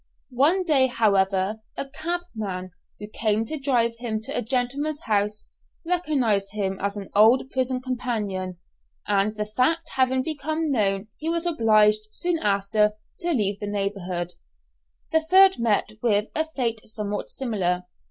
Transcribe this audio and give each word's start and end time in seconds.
One 0.33 0.63
day, 0.63 0.87
however, 0.87 1.61
a 1.77 1.87
cabman 1.87 2.71
who 2.99 3.07
came 3.07 3.45
to 3.45 3.59
drive 3.59 3.97
him 3.99 4.19
to 4.21 4.35
a 4.35 4.41
gentleman's 4.41 5.01
house, 5.01 5.45
recognized 5.85 6.53
him 6.53 6.79
as 6.81 6.97
an 6.97 7.11
old 7.13 7.47
prison 7.51 7.81
companion, 7.81 8.57
and 9.05 9.35
the 9.35 9.45
fact 9.45 9.89
having 9.89 10.23
become 10.23 10.71
known 10.71 11.09
he 11.17 11.29
was 11.29 11.45
obliged 11.45 12.07
soon 12.09 12.39
after 12.39 12.93
to 13.19 13.29
leave 13.31 13.59
the 13.59 13.67
neighbourhood. 13.69 14.33
The 15.11 15.21
third 15.21 15.59
met 15.59 15.91
with 16.01 16.29
a 16.33 16.45
fate 16.47 16.81
somewhat 16.85 17.29
similar. 17.29 17.83